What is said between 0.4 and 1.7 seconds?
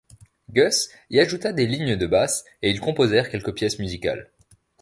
Gus y ajouta des